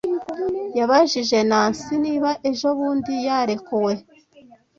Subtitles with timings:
[0.77, 3.93] Yabajije Nancy niba ejobundi yarekuwe.